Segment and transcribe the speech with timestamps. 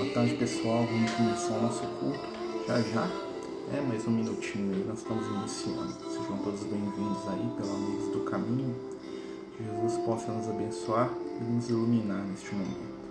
[0.00, 2.26] Boa tarde pessoal, vamos começar o nosso culto
[2.66, 3.06] já já.
[3.76, 5.92] É mais um minutinho aí, nós estamos iniciando.
[6.10, 8.74] Sejam todos bem-vindos aí pelo Amigos do Caminho.
[9.54, 13.10] Que Jesus possa nos abençoar e nos iluminar neste momento.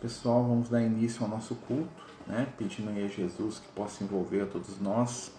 [0.00, 2.46] Pessoal, vamos dar início ao nosso culto, né?
[2.56, 5.32] Pedindo aí a Jesus que possa envolver a todos nós,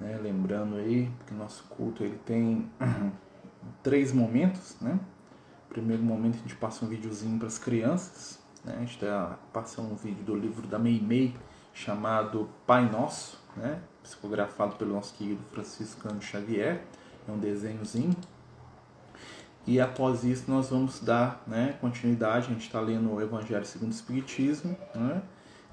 [0.00, 0.18] né?
[0.22, 2.70] Lembrando aí que nosso culto ele tem
[3.82, 4.98] três momentos, né?
[5.68, 8.74] Primeiro momento a gente passa um videozinho para as crianças, né?
[8.76, 11.34] A gente tá passando um vídeo do livro da Meimei
[11.72, 13.80] chamado Pai Nosso, né?
[14.02, 16.84] Psicografado pelo nosso querido Franciscano Xavier,
[17.26, 18.14] é um desenhozinho
[19.66, 23.92] e após isso nós vamos dar né, continuidade, a gente está lendo o Evangelho segundo
[23.92, 25.22] o Espiritismo, né,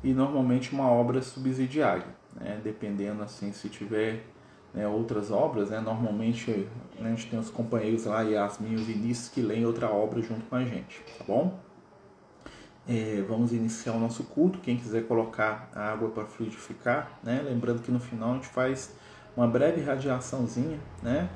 [0.04, 4.26] e normalmente uma obra subsidiária, né, dependendo assim se tiver
[4.74, 6.68] né, outras obras, né, normalmente
[7.00, 10.46] né, a gente tem os companheiros lá, e o Vinícius, que leem outra obra junto
[10.46, 11.60] com a gente, tá bom?
[12.88, 17.82] É, vamos iniciar o nosso culto, quem quiser colocar a água para fluidificar, né, lembrando
[17.82, 18.96] que no final a gente faz
[19.36, 21.30] uma breve radiaçãozinha, né,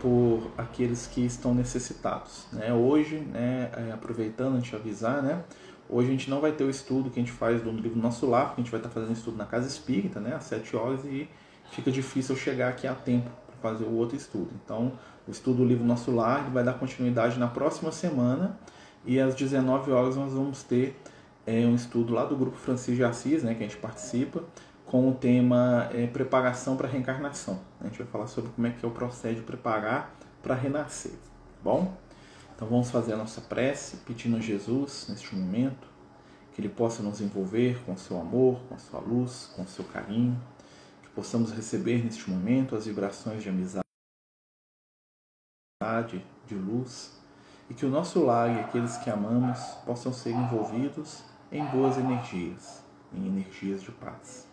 [0.00, 2.46] por aqueles que estão necessitados.
[2.52, 2.72] Né?
[2.72, 5.42] Hoje, né, é, aproveitando a gente avisar, né,
[5.88, 8.26] hoje a gente não vai ter o estudo que a gente faz do livro Nosso
[8.26, 11.04] Lar, porque a gente vai estar fazendo estudo na Casa Espírita, né, às 7 horas,
[11.04, 11.28] e
[11.70, 14.50] fica difícil eu chegar aqui a tempo para fazer o outro estudo.
[14.64, 14.92] Então,
[15.26, 18.58] o estudo do livro Nosso Lar vai dar continuidade na próxima semana,
[19.04, 21.00] e às 19 horas nós vamos ter
[21.46, 24.42] é, um estudo lá do grupo Francisco de Assis, né, que a gente participa,
[24.84, 27.60] com o tema é, preparação para reencarnação.
[27.80, 31.12] A gente vai falar sobre como é que é o processo de preparar para renascer,
[31.12, 31.18] tá
[31.62, 31.94] bom?
[32.58, 35.86] Então vamos fazer a nossa prece, pedindo a Jesus neste momento
[36.52, 40.36] que Ele possa nos envolver com seu amor, com a sua luz, com seu carinho,
[41.00, 43.84] que possamos receber neste momento as vibrações de amizade,
[46.48, 47.16] de luz,
[47.70, 51.22] e que o nosso lar e aqueles que amamos possam ser envolvidos
[51.52, 52.82] em boas energias,
[53.14, 54.48] em energias de paz.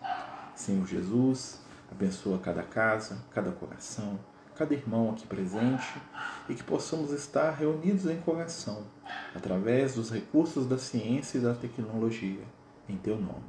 [0.53, 1.59] Senhor Jesus,
[1.91, 4.19] abençoa cada casa, cada coração,
[4.57, 6.01] cada irmão aqui presente
[6.47, 8.83] e que possamos estar reunidos em coração,
[9.35, 12.43] através dos recursos da ciência e da tecnologia,
[12.87, 13.43] em Teu nome.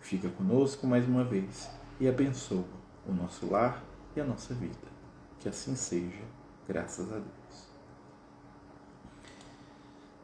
[0.00, 2.64] Fica conosco mais uma vez e abençoa
[3.06, 3.82] o nosso lar
[4.14, 4.94] e a nossa vida.
[5.40, 6.22] Que assim seja,
[6.68, 7.64] graças a Deus.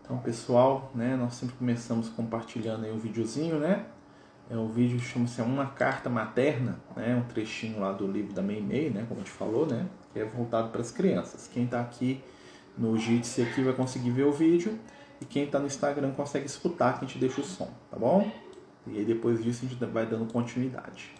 [0.02, 3.86] Então, pessoal, né, nós sempre começamos compartilhando aí um videozinho, né?
[4.50, 7.14] É, o vídeo chama-se Uma Carta Materna, né?
[7.14, 9.06] um trechinho lá do livro da Meimei, né?
[9.08, 9.86] como a gente falou, né?
[10.12, 11.48] Que é voltado para as crianças.
[11.52, 12.22] Quem está aqui
[12.76, 14.78] no Jitsi aqui vai conseguir ver o vídeo
[15.20, 18.30] e quem está no Instagram consegue escutar que a gente deixa o som, tá bom?
[18.86, 21.14] E aí depois disso a gente vai dando continuidade.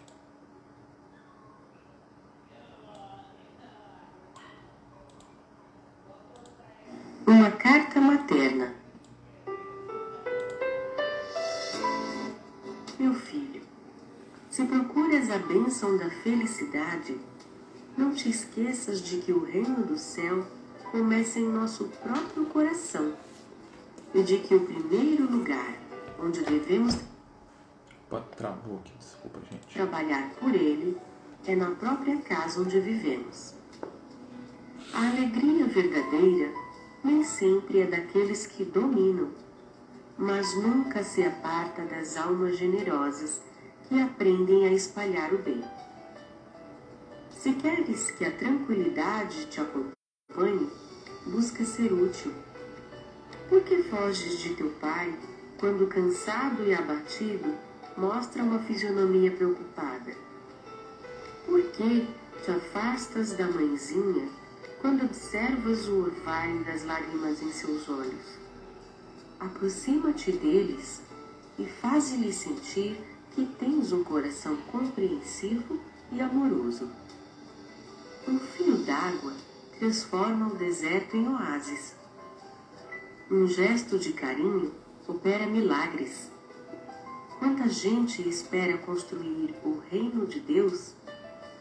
[7.26, 8.80] Uma carta materna
[13.00, 13.62] Meu filho,
[14.50, 17.18] se procuras a bênção da felicidade,
[17.96, 20.46] não te esqueças de que o reino do céu
[20.90, 23.14] começa em nosso próprio coração
[24.14, 25.74] e de que o primeiro lugar
[26.18, 26.98] onde devemos
[28.36, 29.72] Travou aqui, desculpa, gente.
[29.72, 30.96] trabalhar por ele
[31.46, 33.54] é na própria casa onde vivemos.
[34.92, 36.52] A alegria verdadeira
[37.04, 39.30] nem sempre é daqueles que dominam
[40.20, 43.40] mas nunca se aparta das almas generosas
[43.88, 45.64] que aprendem a espalhar o bem.
[47.40, 50.70] Se queres que a tranquilidade te acompanhe,
[51.26, 52.34] busca ser útil.
[53.48, 55.18] Por que foges de teu pai
[55.58, 57.54] quando, cansado e abatido,
[57.96, 60.14] mostra uma fisionomia preocupada?
[61.46, 62.06] Por que
[62.44, 64.28] te afastas da mãezinha
[64.82, 68.38] quando observas o orvalho das lágrimas em seus olhos?
[69.40, 71.00] aproxima-te deles
[71.58, 73.00] e faze-lhes sentir
[73.34, 75.80] que tens um coração compreensivo
[76.12, 76.90] e amoroso.
[78.28, 79.32] Um fio d'água
[79.78, 81.94] transforma o deserto em oásis.
[83.30, 84.74] Um gesto de carinho
[85.08, 86.30] opera milagres.
[87.38, 90.94] Quanta gente espera construir o reino de Deus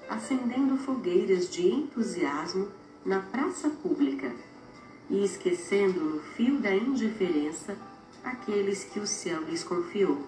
[0.09, 2.67] acendendo fogueiras de entusiasmo
[3.05, 4.33] na praça pública
[5.09, 7.77] e esquecendo no fio da indiferença
[8.23, 10.27] aqueles que o céu lhes confiou.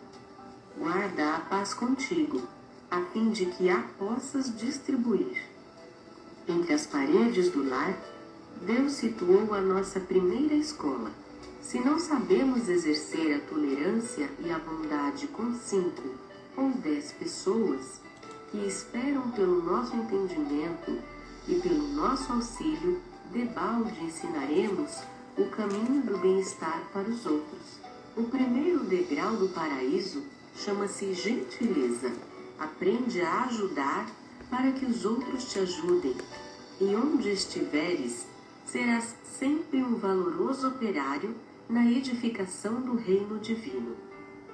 [0.78, 2.48] Guarda a paz contigo,
[2.90, 5.51] a fim de que a possas distribuir.
[6.48, 7.98] Entre as paredes do lar,
[8.62, 11.12] Deus situou a nossa primeira escola.
[11.62, 16.16] Se não sabemos exercer a tolerância e a bondade com cinco
[16.58, 18.02] ou dez pessoas,
[18.50, 21.00] que esperam pelo nosso entendimento
[21.48, 23.00] e pelo nosso auxílio,
[23.32, 25.02] debalde ensinaremos
[25.38, 27.80] o caminho do bem-estar para os outros.
[28.18, 30.24] O primeiro degrau do paraíso
[30.56, 32.12] chama-se gentileza.
[32.60, 34.08] Aprende a ajudar
[34.52, 36.14] para que os outros te ajudem.
[36.80, 38.28] E onde estiveres,
[38.66, 41.34] serás sempre um valoroso operário
[41.70, 43.96] na edificação do reino divino.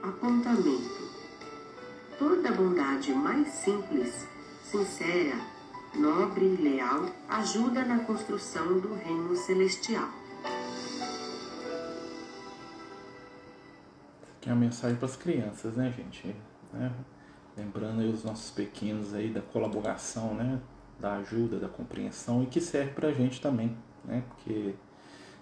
[0.04, 1.10] Apontamento:
[2.20, 4.28] Toda bondade mais simples,
[4.64, 5.36] sincera,
[5.96, 10.10] nobre e leal ajuda na construção do reino celestial.
[14.38, 16.36] Aqui é uma mensagem para as crianças, né, gente?
[16.72, 16.92] Né?
[17.58, 20.60] Lembrando aí os nossos pequenos aí da colaboração, né?
[21.00, 23.76] Da ajuda, da compreensão e que serve para a gente também,
[24.06, 24.24] né?
[24.30, 24.76] Porque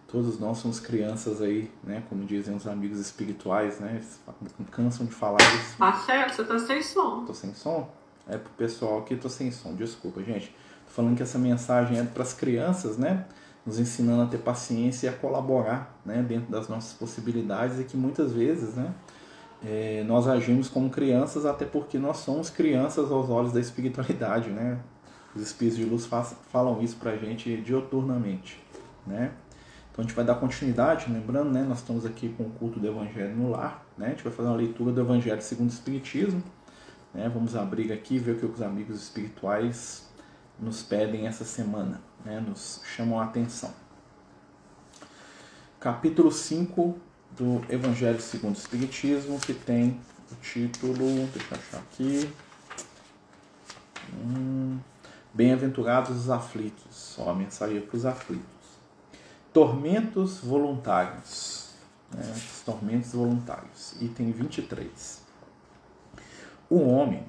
[0.08, 2.04] todos nós somos crianças aí, né?
[2.08, 3.96] Como dizem os amigos espirituais, né?
[3.96, 4.22] Eles
[4.72, 5.78] cansam de falar isso.
[5.78, 7.26] Tá certo, você tá sem som.
[7.26, 7.90] Tô sem som?
[8.28, 10.56] É pro pessoal aqui, tô sem som, desculpa, gente.
[10.86, 13.26] Tô falando que essa mensagem é para as crianças, né?
[13.66, 16.24] Nos ensinando a ter paciência e a colaborar, né?
[16.24, 18.94] Dentro das nossas possibilidades e que muitas vezes, né?
[19.64, 24.80] É, nós agimos como crianças até porque nós somos crianças aos olhos da espiritualidade, né?
[25.36, 26.08] Os espíritos de luz
[26.52, 28.64] falam isso pra gente dioturnamente,
[29.06, 29.32] né?
[29.92, 31.64] Então a gente vai dar continuidade, lembrando, né?
[31.64, 34.08] Nós estamos aqui com o culto do Evangelho no lar, né?
[34.08, 36.44] A gente vai fazer uma leitura do Evangelho segundo o Espiritismo,
[37.14, 37.30] né?
[37.34, 40.10] Vamos abrir aqui ver o que os amigos espirituais
[40.60, 42.40] nos pedem essa semana, né?
[42.40, 43.74] Nos chamam a atenção.
[45.80, 46.98] Capítulo 5
[47.38, 50.00] do Evangelho segundo o Espiritismo, que tem
[50.32, 52.30] o título, deixa eu achar aqui.
[54.14, 54.80] Hum,
[55.36, 58.46] Bem-aventurados os aflitos, só a mensagem para os aflitos.
[59.52, 61.72] Tormentos voluntários.
[62.10, 62.24] Né?
[62.64, 63.96] Tormentos voluntários.
[64.00, 65.22] Item 23.
[66.70, 67.28] O homem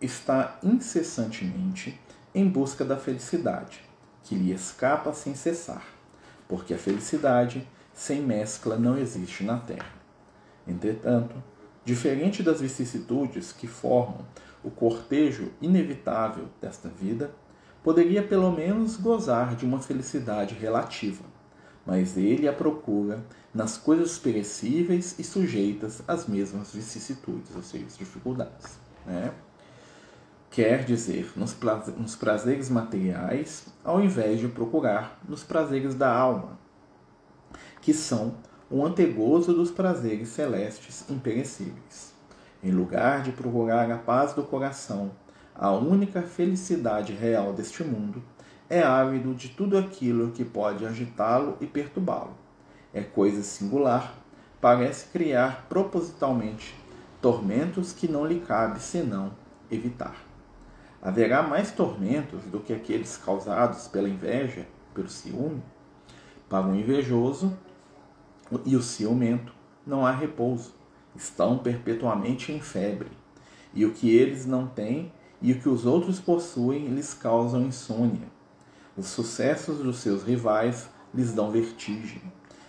[0.00, 2.00] está incessantemente
[2.32, 3.80] em busca da felicidade,
[4.22, 5.84] que lhe escapa sem cessar,
[6.46, 7.66] porque a felicidade
[7.98, 9.92] sem mescla não existe na Terra.
[10.68, 11.34] Entretanto,
[11.84, 14.24] diferente das vicissitudes que formam
[14.62, 17.32] o cortejo inevitável desta vida,
[17.82, 21.24] poderia pelo menos gozar de uma felicidade relativa,
[21.84, 28.78] mas ele a procura nas coisas perecíveis e sujeitas às mesmas vicissitudes, ou seja, dificuldades.
[29.04, 29.32] Né?
[30.52, 36.57] Quer dizer, nos prazeres materiais, ao invés de procurar nos prazeres da alma,
[37.88, 38.34] que são
[38.70, 42.12] o antegozo dos prazeres celestes imperecíveis.
[42.62, 45.12] Em lugar de procurar a paz do coração,
[45.54, 48.22] a única felicidade real deste mundo,
[48.68, 52.34] é ávido de tudo aquilo que pode agitá-lo e perturbá-lo.
[52.92, 54.12] É coisa singular,
[54.60, 56.74] parece criar propositalmente
[57.22, 59.32] tormentos que não lhe cabe senão
[59.70, 60.14] evitar.
[61.00, 65.62] Haverá mais tormentos do que aqueles causados pela inveja, pelo ciúme?
[66.50, 67.56] Para o invejoso,
[68.64, 69.52] e o ciumento
[69.86, 70.74] não há repouso,
[71.14, 73.10] estão perpetuamente em febre,
[73.74, 78.28] e o que eles não têm e o que os outros possuem lhes causam insônia.
[78.96, 82.22] Os sucessos dos seus rivais lhes dão vertigem.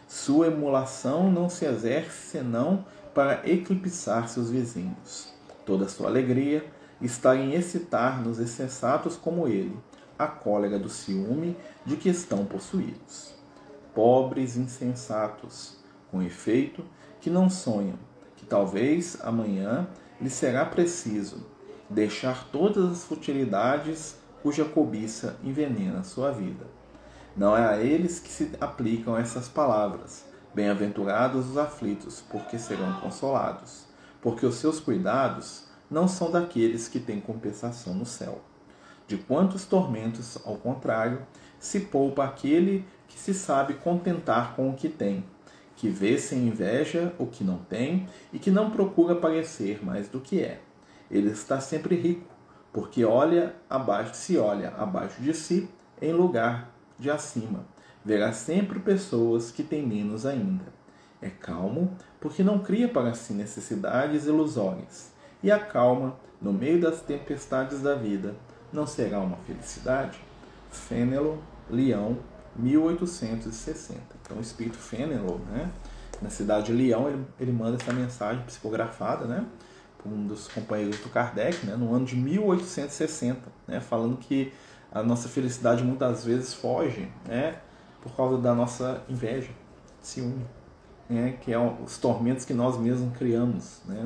[0.07, 5.33] Sua emulação não se exerce senão para eclipsar seus vizinhos.
[5.65, 6.65] Toda sua alegria
[7.01, 9.77] está em excitar nos insensatos como ele
[10.17, 13.39] a cólera do ciúme de que estão possuídos
[13.93, 15.77] pobres insensatos,
[16.11, 16.83] com efeito
[17.19, 17.97] que não sonham,
[18.35, 19.87] que talvez amanhã
[20.19, 21.45] lhe será preciso
[21.89, 26.67] deixar todas as futilidades cuja cobiça envenena sua vida.
[27.35, 30.25] Não é a eles que se aplicam essas palavras.
[30.53, 33.85] Bem-aventurados os aflitos, porque serão consolados,
[34.21, 38.41] porque os seus cuidados não são daqueles que têm compensação no céu.
[39.07, 41.25] De quantos tormentos, ao contrário,
[41.59, 45.23] se poupa aquele que se sabe contentar com o que tem,
[45.79, 50.19] que vê sem inveja o que não tem e que não procura parecer mais do
[50.19, 50.59] que é.
[51.09, 52.27] Ele está sempre rico,
[52.73, 55.69] porque olha abaixo, se olha abaixo de si,
[56.01, 56.69] em lugar
[56.99, 57.65] de acima.
[58.03, 60.65] Verá sempre pessoas que têm menos ainda.
[61.21, 65.13] É calmo, porque não cria para si necessidades ilusórias.
[65.41, 68.35] E a calma, no meio das tempestades da vida,
[68.73, 70.19] não será uma felicidade?
[70.69, 72.17] Fênelo, Leão,
[72.55, 74.01] 1860.
[74.21, 75.71] Então, o espírito Fenelon, né,
[76.21, 79.45] na cidade de Leão, ele, ele manda essa mensagem psicografada, né,
[79.97, 84.53] para um dos companheiros do Kardec, né, no ano de 1860, né, falando que
[84.91, 87.57] a nossa felicidade muitas vezes foge, né,
[88.01, 89.51] por causa da nossa inveja,
[90.01, 90.45] ciúme,
[91.09, 94.01] né, que é os tormentos que nós mesmos criamos, né,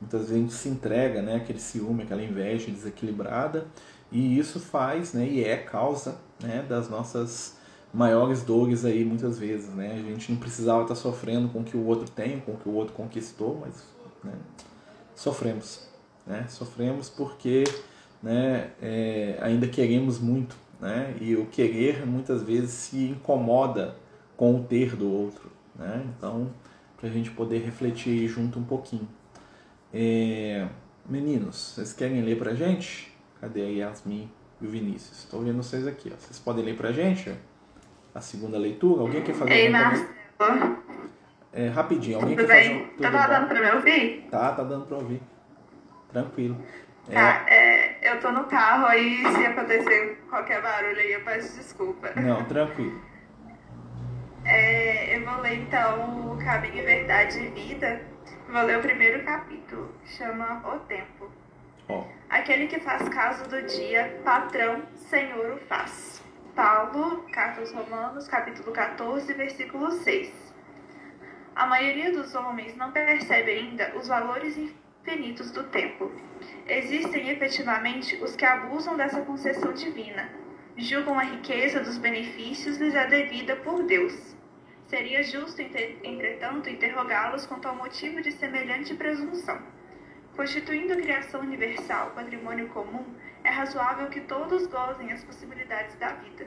[0.00, 3.66] muitas vezes a gente se entrega, né, aquele ciúme, aquela inveja desequilibrada,
[4.10, 7.56] e isso faz, né, e é causa, né, das nossas
[7.92, 9.92] maiores dores aí muitas vezes, né?
[9.94, 12.68] A gente não precisava estar sofrendo com o que o outro tem, com o que
[12.68, 13.84] o outro conquistou, mas
[14.22, 14.34] né,
[15.14, 15.88] sofremos,
[16.26, 16.46] né?
[16.48, 17.64] Sofremos porque,
[18.22, 21.16] né, é, ainda queremos muito, né?
[21.20, 23.96] E o querer muitas vezes se incomoda
[24.36, 26.04] com o ter do outro, né?
[26.16, 26.50] Então,
[26.98, 29.08] para a gente poder refletir junto um pouquinho.
[29.92, 30.68] É,
[31.08, 33.15] meninos, vocês querem ler para gente?
[33.46, 34.28] Cadê a Yasmin
[34.60, 35.20] e o Vinícius?
[35.20, 36.10] Estou vendo vocês aqui.
[36.12, 36.16] Ó.
[36.18, 37.32] Vocês podem ler para gente
[38.12, 39.02] a segunda leitura?
[39.02, 40.82] Alguém quer fazer Ei, Marcelo.
[41.52, 42.16] É, rapidinho.
[42.18, 42.80] Alguém Tudo quer bem?
[42.80, 42.96] fazer...
[42.96, 43.48] Tá Tudo dando bom?
[43.48, 44.28] pra me ouvir?
[44.32, 45.22] Tá, tá dando para ouvir.
[46.12, 46.56] Tranquilo.
[47.08, 51.56] É, Tá, é, eu tô no carro aí, se acontecer qualquer barulho aí, eu peço
[51.56, 52.10] desculpa.
[52.16, 53.00] Não, tranquilo.
[54.48, 58.00] É, eu vou ler então o Caminho, Verdade e Vida.
[58.48, 61.15] Vou ler o primeiro capítulo, chama O Tempo.
[62.28, 66.22] Aquele que faz caso do dia, patrão, Senhor o faz.
[66.54, 70.32] Paulo, Carta aos Romanos, capítulo 14, versículo 6.
[71.54, 76.10] A maioria dos homens não percebe ainda os valores infinitos do tempo.
[76.66, 80.28] Existem efetivamente os que abusam dessa concessão divina,
[80.76, 84.34] julgam a riqueza dos benefícios lhes é devida por Deus.
[84.88, 89.58] Seria justo, entre- entretanto, interrogá-los quanto ao motivo de semelhante presunção.
[90.36, 93.06] Constituindo a criação universal patrimônio comum,
[93.42, 96.46] é razoável que todos gozem as possibilidades da vida.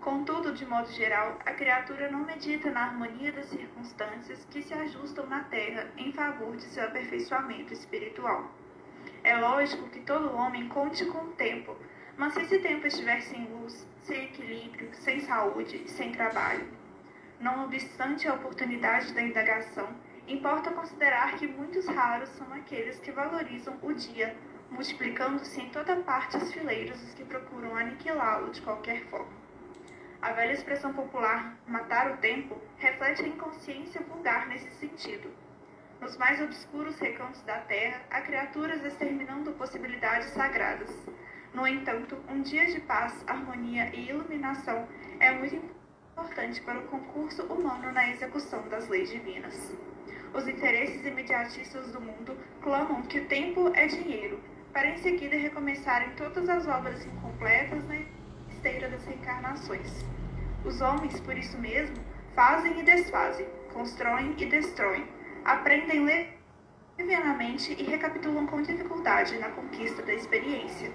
[0.00, 5.26] Contudo, de modo geral, a criatura não medita na harmonia das circunstâncias que se ajustam
[5.26, 8.52] na Terra em favor de seu aperfeiçoamento espiritual.
[9.24, 11.76] É lógico que todo homem conte com o tempo,
[12.16, 16.68] mas se esse tempo estiver sem luz, sem equilíbrio, sem saúde e sem trabalho,
[17.40, 19.88] não obstante a oportunidade da indagação,
[20.26, 24.36] importa considerar que muitos raros são aqueles que valorizam o dia,
[24.70, 29.44] multiplicando-se em toda parte os fileiros os que procuram aniquilá-lo de qualquer forma.
[30.22, 35.30] A velha expressão popular matar o tempo reflete a inconsciência vulgar nesse sentido.
[36.00, 40.90] Nos mais obscuros recantos da terra, há criaturas exterminando possibilidades sagradas.
[41.52, 44.88] No entanto, um dia de paz, harmonia e iluminação
[45.20, 45.83] é muito
[46.14, 49.72] importante para o concurso humano na execução das leis divinas.
[50.32, 54.38] Os interesses imediatistas do mundo clamam que o tempo é dinheiro,
[54.72, 57.96] para em seguida recomeçarem todas as obras incompletas na
[58.48, 60.04] esteira das reencarnações.
[60.64, 61.96] Os homens, por isso mesmo,
[62.34, 65.04] fazem e desfazem, constroem e destroem,
[65.44, 66.06] aprendem
[66.96, 70.92] levianamente e recapitulam com dificuldade na conquista da experiência.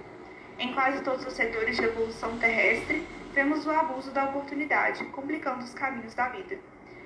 [0.57, 5.73] Em quase todos os setores de evolução terrestre, vemos o abuso da oportunidade, complicando os
[5.73, 6.57] caminhos da vida.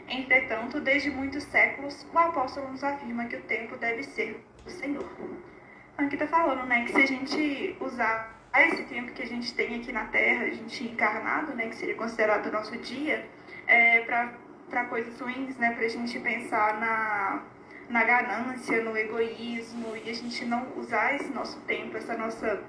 [0.07, 5.09] Entretanto, desde muitos séculos, o apóstolo nos afirma que o tempo deve ser o Senhor.
[5.97, 9.75] Aqui está falando, né, que se a gente usar esse tempo que a gente tem
[9.75, 13.27] aqui na Terra, a gente encarnado, né, que seria considerado o nosso dia,
[13.67, 17.43] é, para coisas ruins, né, para a gente pensar na,
[17.89, 22.61] na ganância, no egoísmo, e a gente não usar esse nosso tempo, essa nossa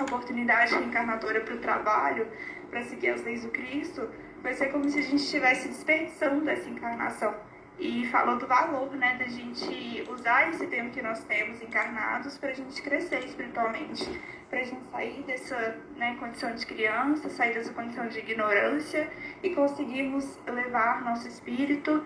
[0.00, 2.26] oportunidade reencarnadora para o trabalho,
[2.72, 4.08] para seguir as leis do Cristo,
[4.42, 7.34] vai ser como se a gente estivesse desperdiçando essa encarnação.
[7.78, 12.50] E falou do valor, né, da gente usar esse tempo que nós temos encarnados para
[12.50, 14.08] a gente crescer espiritualmente,
[14.48, 19.10] para a gente sair dessa né, condição de criança, sair dessa condição de ignorância
[19.42, 22.04] e conseguirmos levar nosso espírito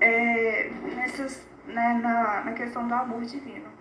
[0.00, 3.77] é, nessas, né, na, na questão do amor divino.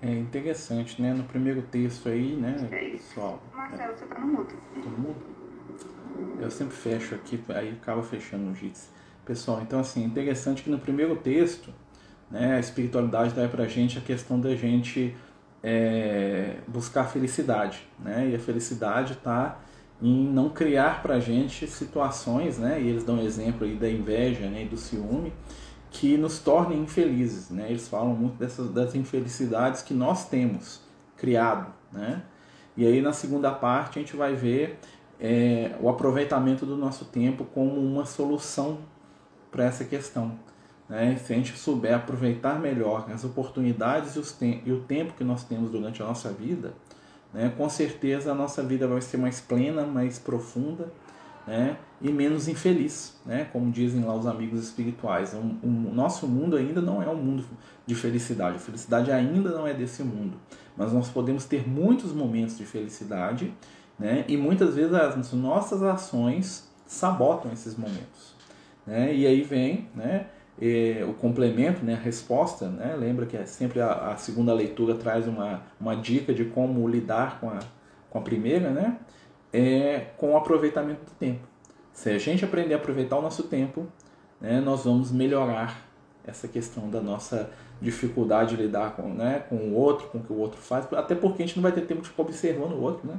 [0.00, 1.12] É interessante, né?
[1.12, 3.42] No primeiro texto aí, né, É pessoal?
[3.54, 4.54] Marcelo, você tá no mudo.
[4.74, 5.16] Todo mundo?
[6.40, 8.90] Eu sempre fecho aqui, aí acaba fechando o JITS.
[9.24, 11.72] Pessoal, então assim, interessante que no primeiro texto,
[12.30, 15.14] né, a espiritualidade dá pra gente a questão da gente
[15.62, 18.30] é, buscar felicidade, né?
[18.30, 19.60] E a felicidade está
[20.00, 22.80] em não criar pra gente situações, né?
[22.80, 25.32] E eles dão exemplo aí da inveja, né, e do ciúme,
[25.90, 27.66] que nos tornem infelizes, né?
[27.68, 30.80] Eles falam muito dessas das infelicidades que nós temos
[31.16, 32.22] criado, né?
[32.76, 34.78] E aí na segunda parte a gente vai ver
[35.20, 38.78] é, o aproveitamento do nosso tempo como uma solução
[39.50, 40.38] para essa questão.
[40.88, 41.16] Né?
[41.16, 45.70] Se a gente souber aproveitar melhor as oportunidades e, e o tempo que nós temos
[45.70, 46.72] durante a nossa vida,
[47.34, 47.52] né?
[47.56, 50.88] com certeza a nossa vida vai ser mais plena, mais profunda
[51.48, 51.78] né?
[52.00, 53.48] E menos infeliz, né?
[53.52, 55.34] como dizem lá os amigos espirituais.
[55.34, 57.44] O, o nosso mundo ainda não é um mundo
[57.86, 60.36] de felicidade, a felicidade ainda não é desse mundo,
[60.76, 63.52] mas nós podemos ter muitos momentos de felicidade
[63.98, 64.24] né?
[64.28, 68.34] e muitas vezes as nossas ações sabotam esses momentos.
[68.86, 69.14] Né?
[69.14, 70.26] E aí vem né,
[70.60, 74.94] é, o complemento, né, a resposta, né, lembra que é sempre a, a, segunda leitura
[74.94, 77.58] traz uma, uma dica de como lidar com a,
[78.08, 78.96] com a primeira, né,
[79.52, 81.46] é, com o aproveitamento do tempo.
[81.98, 83.84] Se a gente aprender a aproveitar o nosso tempo,
[84.40, 85.84] né, nós vamos melhorar
[86.24, 87.50] essa questão da nossa
[87.82, 91.16] dificuldade de lidar com, né, com o outro, com o que o outro faz, até
[91.16, 93.18] porque a gente não vai ter tempo de ficar observando o outro, né?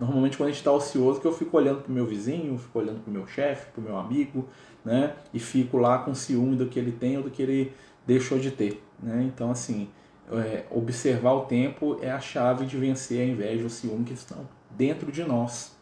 [0.00, 2.78] Normalmente quando a gente está ocioso, que eu fico olhando para o meu vizinho, fico
[2.78, 4.48] olhando para o meu chefe, para o meu amigo,
[4.82, 5.14] né?
[5.34, 7.74] E fico lá com ciúme do que ele tem ou do que ele
[8.06, 9.24] deixou de ter, né?
[9.24, 9.90] Então assim,
[10.32, 14.48] é, observar o tempo é a chave de vencer a inveja o ciúme que estão
[14.70, 15.75] dentro de nós.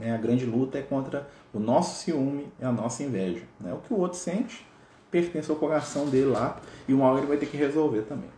[0.00, 0.14] Né?
[0.14, 3.44] A grande luta é contra o nosso ciúme e a nossa inveja.
[3.60, 3.72] Né?
[3.72, 4.66] O que o outro sente
[5.10, 8.30] pertence ao coração dele lá e uma hora ele vai ter que resolver também.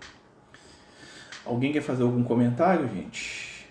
[1.44, 3.68] Alguém quer fazer algum comentário, gente?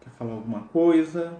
[0.00, 1.36] Quer falar alguma coisa?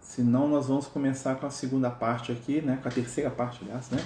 [0.00, 2.78] Senão nós vamos começar com a segunda parte aqui, né?
[2.80, 4.04] Com a terceira parte, aliás, né?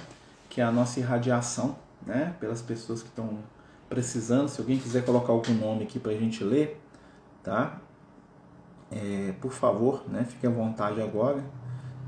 [0.48, 2.34] Que é a nossa irradiação, né?
[2.40, 3.38] Pelas pessoas que estão
[3.88, 4.48] precisando.
[4.48, 6.80] Se alguém quiser colocar algum nome aqui para a gente ler,
[7.42, 7.78] tá?
[8.90, 10.24] É, por favor, né?
[10.24, 11.44] Fique à vontade agora.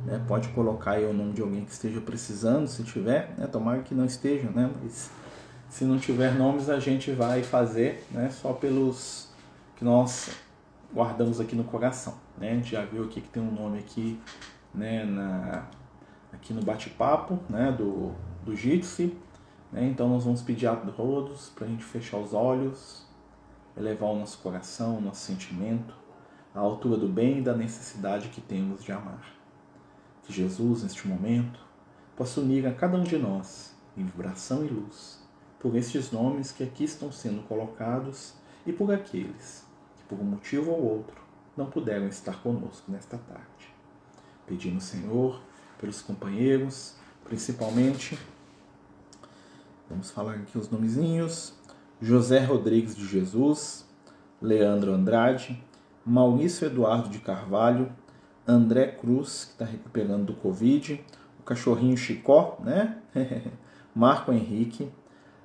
[0.04, 0.22] Né?
[0.26, 3.46] Pode colocar aí o nome de alguém que esteja precisando, se tiver, né?
[3.46, 4.70] tomara que não esteja, né?
[4.82, 5.10] mas
[5.68, 8.30] se não tiver nomes a gente vai fazer né?
[8.30, 9.28] só pelos
[9.76, 10.30] que nós
[10.92, 12.14] guardamos aqui no coração.
[12.38, 12.52] Né?
[12.52, 14.20] A gente já viu aqui que tem um nome aqui,
[14.74, 15.04] né?
[15.04, 15.66] Na,
[16.32, 17.70] aqui no bate-papo né?
[17.72, 18.12] do,
[18.44, 19.16] do Jitsi.
[19.70, 19.86] Né?
[19.86, 23.06] Então nós vamos pedir a todos para a gente fechar os olhos,
[23.76, 25.99] elevar o nosso coração, o nosso sentimento
[26.54, 29.24] à altura do bem e da necessidade que temos de amar.
[30.24, 31.60] Que Jesus, neste momento,
[32.16, 35.20] possa unir a cada um de nós em vibração e luz
[35.60, 38.32] por estes nomes que aqui estão sendo colocados
[38.66, 39.64] e por aqueles
[39.96, 41.20] que, por um motivo ou outro,
[41.56, 43.74] não puderam estar conosco nesta tarde.
[44.46, 45.40] Pedimos, Senhor,
[45.78, 48.18] pelos companheiros, principalmente,
[49.88, 51.54] vamos falar aqui os nomezinhos:
[52.00, 53.86] José Rodrigues de Jesus,
[54.40, 55.62] Leandro Andrade,
[56.10, 57.92] Maurício Eduardo de Carvalho,
[58.44, 61.00] André Cruz, que está recuperando do Covid,
[61.38, 62.98] o cachorrinho Chicó, né?
[63.94, 64.90] Marco Henrique,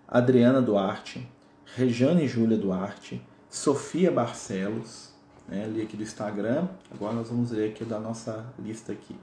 [0.08, 1.32] Adriana Duarte,
[1.76, 5.14] Rejane Júlia Duarte, Sofia Barcelos,
[5.48, 5.68] né?
[5.68, 9.16] li aqui do Instagram, agora nós vamos ler aqui da nossa lista aqui.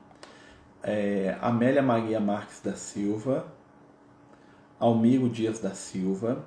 [0.80, 3.46] É, Amélia Maria Marques da Silva,
[4.78, 6.44] Almiro Dias da Silva,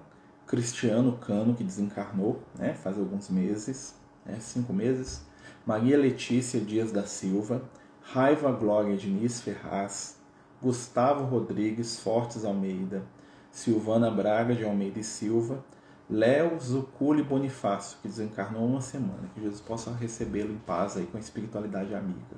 [0.47, 5.23] Cristiano Cano, que desencarnou né, faz alguns meses, né, cinco meses,
[5.65, 7.61] Maria Letícia Dias da Silva,
[8.01, 10.17] Raiva Glória Diniz Ferraz,
[10.61, 13.03] Gustavo Rodrigues Fortes Almeida,
[13.51, 15.63] Silvana Braga de Almeida e Silva,
[16.09, 21.17] Léo Zuculi Bonifácio, que desencarnou uma semana, que Jesus possa recebê-lo em paz aí com
[21.17, 22.35] a espiritualidade amiga.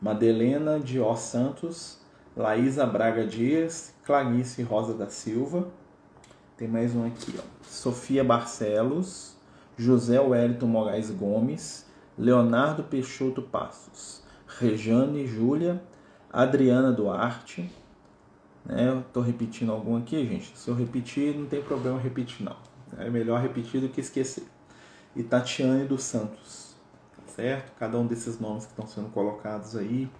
[0.00, 1.98] Madelena de Ó Santos,
[2.36, 5.68] Laísa Braga Dias, Clarice Rosa da Silva,
[6.56, 7.42] tem mais um aqui, ó.
[7.66, 9.34] Sofia Barcelos,
[9.80, 11.86] José Wellington Moraes Gomes,
[12.18, 15.82] Leonardo Peixoto Passos, Rejane Júlia,
[16.30, 17.72] Adriana Duarte.
[18.62, 19.02] Né?
[19.06, 20.52] Estou repetindo algum aqui, gente.
[20.54, 22.56] Se eu repetir, não tem problema repetir, não.
[22.98, 24.44] É melhor repetir do que esquecer.
[25.16, 26.76] E Tatiane dos Santos,
[27.16, 27.72] tá certo?
[27.78, 30.10] Cada um desses nomes que estão sendo colocados aí,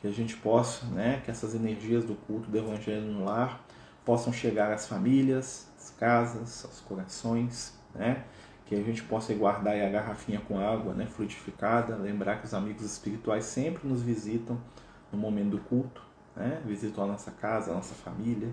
[0.00, 3.62] que a gente possa, né, que essas energias do culto do Evangelho no lar
[4.06, 8.24] possam chegar às famílias, às casas, aos corações, né?
[8.66, 12.84] Que a gente possa guardar a garrafinha com água né, fluidificada, lembrar que os amigos
[12.84, 14.58] espirituais sempre nos visitam
[15.12, 16.02] no momento do culto,
[16.34, 18.48] né, visitam a nossa casa, a nossa família,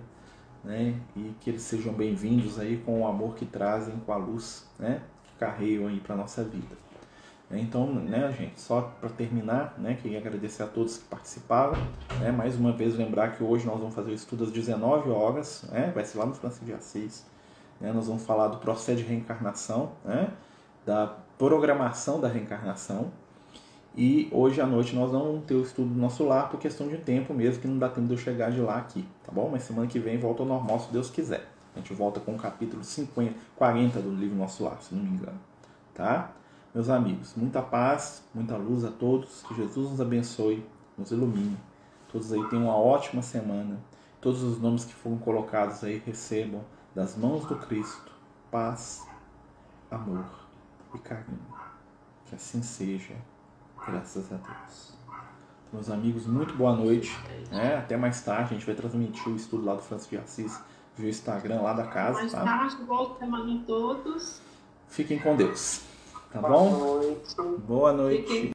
[0.64, 4.68] né, e que eles sejam bem-vindos aí com o amor que trazem, com a luz
[4.78, 6.90] né, que carregam aí para a nossa vida.
[7.52, 11.74] Então, né, gente, só para terminar, né, queria agradecer a todos que participaram.
[12.20, 15.64] Né, mais uma vez lembrar que hoje nós vamos fazer o estudo às 19 horas,
[15.72, 17.26] né, vai ser lá no Francisco de Assis.
[17.80, 17.92] Né?
[17.92, 20.32] Nós vamos falar do processo de reencarnação, né?
[20.86, 23.12] da programação da reencarnação.
[23.96, 26.88] E hoje à noite nós não vamos ter o estudo do nosso lar por questão
[26.88, 29.50] de tempo mesmo, que não dá tempo de eu chegar de lá aqui, tá bom?
[29.52, 31.48] Mas semana que vem volta ao normal, se Deus quiser.
[31.76, 35.10] A gente volta com o capítulo 50, 40 do livro Nosso Lar, se não me
[35.10, 35.40] engano.
[35.94, 36.32] Tá?
[36.74, 39.44] Meus amigos, muita paz, muita luz a todos.
[39.44, 40.64] Que Jesus nos abençoe,
[40.98, 41.58] nos ilumine.
[42.12, 43.78] Todos aí tenham uma ótima semana.
[44.22, 46.62] Todos os nomes que foram colocados aí recebam
[46.96, 48.12] das mãos do Cristo,
[48.52, 49.08] paz,
[49.92, 50.26] amor
[50.94, 51.40] e carinho.
[52.26, 53.16] Que assim seja,
[53.86, 54.94] graças a Deus.
[55.72, 57.16] Meus amigos, muito boa noite.
[57.52, 60.60] É, até mais tarde, a gente vai transmitir o estudo lá do Francisco de Assis
[60.98, 62.20] via Instagram lá da casa.
[62.20, 62.44] Mais tá?
[62.44, 62.76] tarde,
[63.20, 64.42] semana em todos.
[64.88, 65.84] Fiquem com Deus.
[66.32, 66.80] Tá Boa bom?
[66.80, 67.36] noite.
[67.68, 68.22] Boa noite.
[68.24, 68.48] Fiquem